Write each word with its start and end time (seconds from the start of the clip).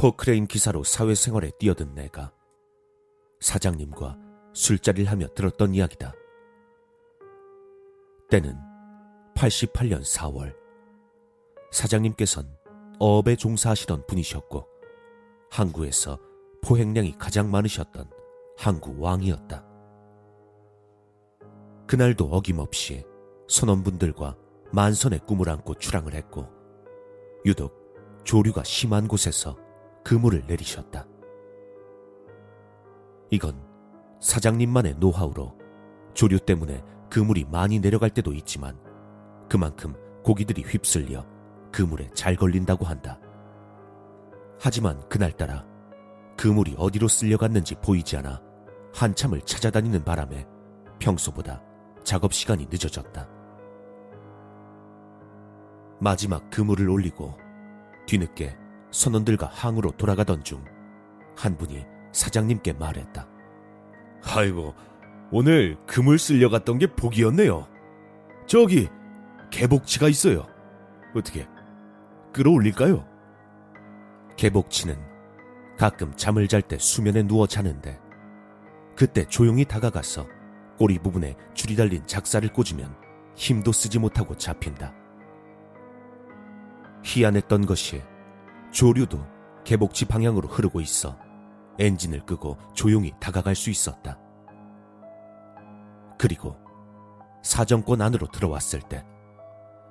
포크레인 0.00 0.46
기사로 0.46 0.82
사회생활에 0.82 1.50
뛰어든 1.58 1.94
내가 1.94 2.32
사장님과 3.40 4.16
술자리를 4.54 5.10
하며 5.10 5.26
들었던 5.34 5.74
이야기다. 5.74 6.14
때는 8.30 8.56
88년 9.34 10.02
4월. 10.02 10.56
사장님께선 11.70 12.50
어업에 12.98 13.36
종사하시던 13.36 14.06
분이셨고 14.06 14.66
항구에서 15.50 16.18
포획량이 16.64 17.18
가장 17.18 17.50
많으셨던 17.50 18.08
항구 18.56 18.98
왕이었다. 18.98 19.62
그날도 21.86 22.24
어김없이 22.24 23.04
선원분들과 23.48 24.34
만선의 24.72 25.26
꿈을 25.26 25.50
안고 25.50 25.74
출항을 25.74 26.14
했고 26.14 26.48
유독 27.44 27.74
조류가 28.24 28.64
심한 28.64 29.06
곳에서 29.06 29.68
그물을 30.04 30.44
내리셨다. 30.46 31.06
이건 33.30 33.62
사장님만의 34.20 34.96
노하우로 34.98 35.56
조류 36.14 36.38
때문에 36.38 36.82
그물이 37.08 37.46
많이 37.50 37.80
내려갈 37.80 38.10
때도 38.10 38.32
있지만 38.34 38.78
그만큼 39.48 39.94
고기들이 40.24 40.62
휩쓸려 40.62 41.26
그물에 41.72 42.10
잘 42.14 42.36
걸린다고 42.36 42.84
한다. 42.84 43.18
하지만 44.60 45.00
그날따라 45.08 45.66
그물이 46.36 46.74
어디로 46.78 47.08
쓸려갔는지 47.08 47.76
보이지 47.76 48.16
않아 48.18 48.40
한참을 48.94 49.40
찾아다니는 49.42 50.04
바람에 50.04 50.46
평소보다 50.98 51.62
작업 52.04 52.32
시간이 52.32 52.66
늦어졌다. 52.70 53.28
마지막 56.00 56.48
그물을 56.50 56.88
올리고 56.88 57.36
뒤늦게 58.06 58.56
선원들과 58.90 59.46
항으로 59.46 59.92
돌아가던 59.92 60.44
중 60.44 60.64
한 61.40 61.56
분이 61.56 61.86
사장님께 62.12 62.74
말했다. 62.74 63.26
아이고, 64.24 64.74
오늘 65.30 65.78
그물 65.86 66.18
쓸려 66.18 66.50
갔던 66.50 66.76
게 66.78 66.86
복이었네요. 66.86 67.66
저기 68.46 68.88
개복치가 69.50 70.08
있어요. 70.10 70.46
어떻게 71.14 71.46
끌어올릴까요? 72.34 73.06
개복치는 74.36 74.98
가끔 75.78 76.14
잠을 76.14 76.46
잘 76.46 76.60
때 76.60 76.76
수면에 76.78 77.22
누워 77.22 77.46
자는데 77.46 77.98
그때 78.94 79.24
조용히 79.24 79.64
다가가서 79.64 80.26
꼬리 80.78 80.98
부분에 80.98 81.36
줄이 81.54 81.74
달린 81.74 82.06
작사를 82.06 82.46
꽂으면 82.52 82.94
힘도 83.34 83.72
쓰지 83.72 83.98
못하고 83.98 84.36
잡힌다. 84.36 84.92
희한했던 87.02 87.64
것이 87.64 88.02
조류도 88.70 89.18
개복치 89.64 90.06
방향으로 90.06 90.48
흐르고 90.48 90.80
있어 90.80 91.16
엔진을 91.78 92.26
끄고 92.26 92.56
조용히 92.74 93.12
다가갈 93.20 93.54
수 93.54 93.70
있었다. 93.70 94.18
그리고 96.18 96.56
사정권 97.42 98.02
안으로 98.02 98.26
들어왔을 98.26 98.80
때 98.82 99.04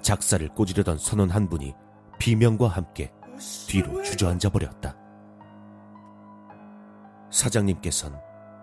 작사를 0.00 0.46
꽂으려던 0.48 0.98
선원 0.98 1.30
한 1.30 1.48
분이 1.48 1.74
비명과 2.18 2.68
함께 2.68 3.12
뒤로 3.66 4.02
주저앉아 4.02 4.50
버렸다. 4.50 4.96
사장님께선 7.30 8.20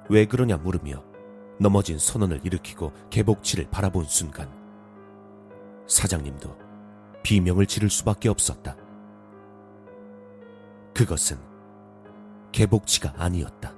왜 0.10 0.26
그러냐 0.26 0.58
물으며 0.58 1.04
넘어진 1.60 2.00
선원을 2.00 2.42
일으키고 2.46 2.94
개복치를 3.10 3.70
바라본 3.70 4.06
순간 4.06 4.50
사장님도 5.88 6.58
비명을 7.24 7.66
지를 7.66 7.90
수밖에 7.90 8.30
없었다. 8.30 8.76
그것은 11.00 11.40
개복치가 12.52 13.14
아니었다. 13.16 13.74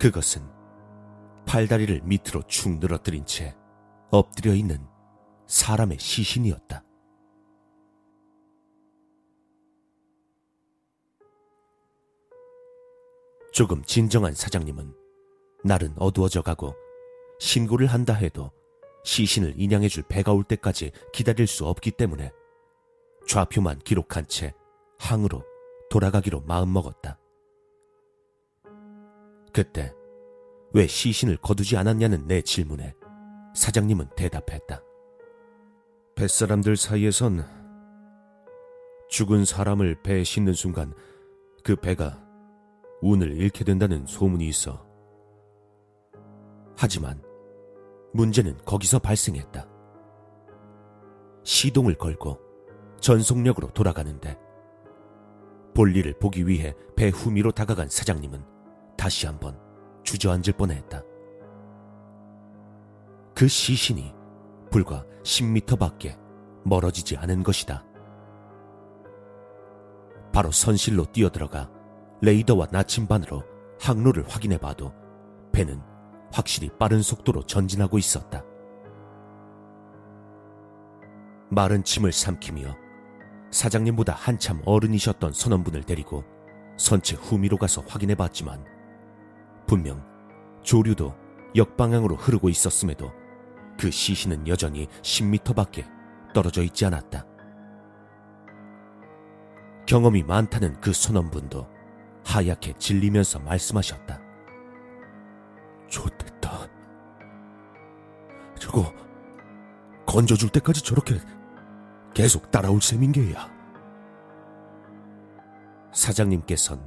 그것은 0.00 0.42
팔다리를 1.46 2.00
밑으로 2.02 2.42
축 2.48 2.80
늘어뜨린 2.80 3.24
채 3.24 3.54
엎드려 4.10 4.52
있는 4.52 4.84
사람의 5.46 6.00
시신이었다. 6.00 6.82
조금 13.52 13.84
진정한 13.84 14.34
사장님은 14.34 14.92
날은 15.62 15.94
어두워져 15.98 16.42
가고 16.42 16.74
신고를 17.38 17.86
한다 17.86 18.12
해도 18.12 18.50
시신을 19.04 19.54
인양해줄 19.56 20.02
배가 20.08 20.32
올 20.32 20.42
때까지 20.42 20.90
기다릴 21.12 21.46
수 21.46 21.64
없기 21.64 21.92
때문에 21.92 22.32
좌표만 23.26 23.78
기록한 23.80 24.26
채 24.26 24.54
항으로 24.98 25.44
돌아가기로 25.90 26.42
마음먹었다. 26.42 27.18
그때 29.52 29.92
왜 30.72 30.86
시신을 30.86 31.38
거두지 31.38 31.76
않았냐는 31.76 32.26
내 32.26 32.42
질문에 32.42 32.94
사장님은 33.54 34.10
대답했다. 34.16 34.82
뱃사람들 36.14 36.76
사이에선 36.76 37.46
죽은 39.08 39.44
사람을 39.44 40.02
배에 40.02 40.24
싣는 40.24 40.52
순간 40.52 40.92
그 41.62 41.76
배가 41.76 42.22
운을 43.02 43.36
잃게 43.36 43.64
된다는 43.64 44.06
소문이 44.06 44.46
있어. 44.48 44.84
하지만 46.76 47.22
문제는 48.12 48.58
거기서 48.64 48.98
발생했다. 48.98 49.68
시동을 51.44 51.94
걸고 51.94 52.45
전속력으로 53.00 53.68
돌아가는데 53.68 54.38
볼일을 55.74 56.14
보기 56.18 56.46
위해 56.46 56.74
배 56.96 57.08
후미로 57.08 57.52
다가간 57.52 57.88
사장님은 57.88 58.42
다시 58.96 59.26
한번 59.26 59.58
주저앉을 60.04 60.54
뻔했다. 60.56 61.02
그 63.34 63.46
시신이 63.46 64.14
불과 64.70 65.04
10m 65.22 65.78
밖에 65.78 66.16
멀어지지 66.64 67.16
않은 67.18 67.42
것이다. 67.42 67.84
바로 70.32 70.50
선실로 70.50 71.04
뛰어들어가 71.04 71.70
레이더와 72.22 72.68
나침반으로 72.70 73.42
항로를 73.80 74.26
확인해 74.28 74.58
봐도 74.58 74.92
배는 75.52 75.80
확실히 76.32 76.70
빠른 76.78 77.02
속도로 77.02 77.42
전진하고 77.42 77.98
있었다. 77.98 78.42
마른 81.50 81.84
침을 81.84 82.12
삼키며 82.12 82.85
사장님보다 83.50 84.12
한참 84.12 84.60
어른이셨던 84.64 85.32
선원분을 85.32 85.84
데리고 85.84 86.24
선체 86.76 87.16
후미로 87.16 87.56
가서 87.56 87.82
확인해 87.88 88.14
봤지만 88.14 88.64
분명 89.66 90.04
조류도 90.62 91.14
역방향으로 91.54 92.16
흐르고 92.16 92.48
있었음에도 92.48 93.12
그 93.78 93.90
시신은 93.90 94.48
여전히 94.48 94.88
10m 95.02 95.54
밖에 95.54 95.86
떨어져 96.34 96.62
있지 96.62 96.84
않았다. 96.84 97.24
경험이 99.86 100.22
많다는 100.24 100.80
그 100.80 100.92
선원분도 100.92 101.66
하얗게 102.24 102.74
질리면서 102.74 103.38
말씀하셨다. 103.38 104.20
좋됐다. 105.88 106.68
저거 108.58 108.92
건져줄 110.06 110.50
때까지 110.50 110.82
저렇게 110.82 111.14
계속 112.16 112.50
따라올 112.50 112.80
셈인 112.80 113.12
게야. 113.12 113.46
사장님께선 115.92 116.80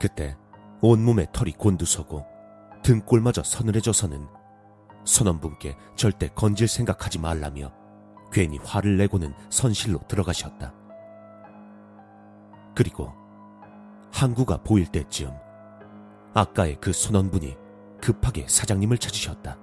그때 0.00 0.36
온몸에 0.82 1.28
털이 1.32 1.52
곤두서고 1.52 2.26
등골마저 2.82 3.44
서늘해져서는 3.44 4.26
선원분께 5.04 5.76
절대 5.94 6.26
건질 6.34 6.66
생각하지 6.66 7.20
말라며 7.20 7.72
괜히 8.32 8.58
화를 8.58 8.96
내고는 8.96 9.32
선실로 9.48 10.00
들어가셨다. 10.08 10.74
그리고 12.74 13.12
항구가 14.12 14.64
보일 14.64 14.86
때쯤 14.88 15.30
아까의 16.34 16.78
그 16.80 16.92
선원분이 16.92 17.56
급하게 18.00 18.44
사장님을 18.48 18.98
찾으셨다. 18.98 19.56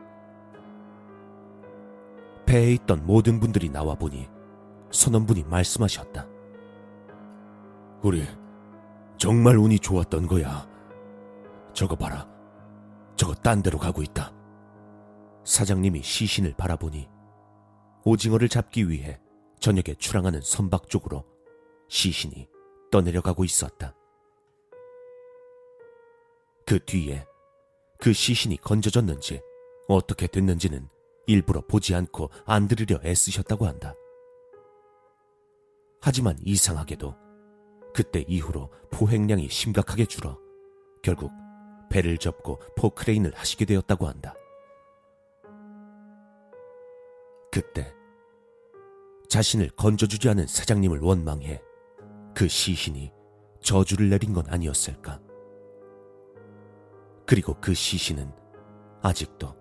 배에 2.45 2.71
있던 2.75 3.05
모든 3.05 3.41
분들이 3.41 3.67
나와 3.67 3.95
보니 3.95 4.33
선원분이 4.95 5.43
말씀하셨다. 5.43 6.25
우리 8.01 8.25
정말 9.17 9.57
운이 9.57 9.79
좋았던 9.79 10.25
거야. 10.27 10.67
저거 11.73 11.95
봐라. 11.95 12.27
저거 13.15 13.33
딴 13.35 13.61
데로 13.61 13.77
가고 13.77 14.01
있다. 14.01 14.33
사장님이 15.43 16.01
시신을 16.01 16.55
바라보니 16.57 17.09
오징어를 18.05 18.49
잡기 18.49 18.89
위해 18.89 19.19
저녁에 19.59 19.95
출항하는 19.97 20.41
선박 20.41 20.89
쪽으로 20.89 21.25
시신이 21.89 22.47
떠내려가고 22.91 23.43
있었다. 23.43 23.93
그 26.65 26.83
뒤에 26.83 27.25
그 27.99 28.13
시신이 28.13 28.57
건져졌는지 28.57 29.41
어떻게 29.87 30.27
됐는지는 30.27 30.87
일부러 31.27 31.61
보지 31.61 31.93
않고 31.95 32.29
안 32.45 32.67
들으려 32.67 32.99
애쓰셨다고 33.03 33.67
한다. 33.67 33.93
하지만 36.05 36.37
이상하게도 36.43 37.15
그때 37.91 38.23
이후로 38.27 38.69
포획량이 38.91 39.49
심각하게 39.49 40.05
줄어 40.05 40.37
결국 41.01 41.31
배를 41.89 42.19
접고 42.19 42.59
포크레인을 42.77 43.33
하시게 43.33 43.65
되었다고 43.65 44.07
한다. 44.07 44.35
그때 47.51 47.91
자신을 49.29 49.71
건져주지 49.71 50.29
않은 50.29 50.45
사장님을 50.45 50.99
원망해 50.99 51.59
그 52.35 52.47
시신이 52.47 53.11
저주를 53.63 54.09
내린 54.09 54.31
건 54.31 54.45
아니었을까? 54.47 55.19
그리고 57.25 57.55
그 57.59 57.73
시신은 57.73 58.31
아직도 59.01 59.55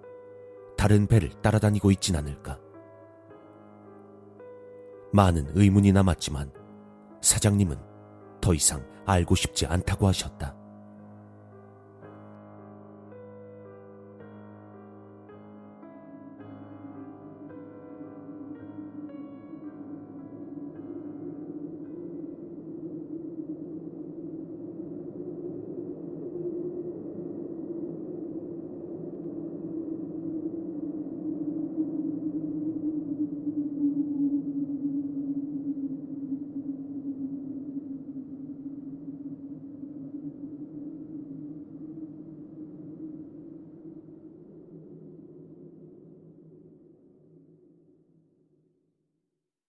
다른 0.76 1.06
배를 1.06 1.30
따라다니고 1.40 1.90
있진 1.92 2.16
않을까? 2.16 2.63
많은 5.14 5.46
의문이 5.54 5.92
남았지만 5.92 6.50
사장님은 7.22 7.78
더 8.40 8.52
이상 8.52 8.84
알고 9.06 9.36
싶지 9.36 9.64
않다고 9.64 10.08
하셨다. 10.08 10.56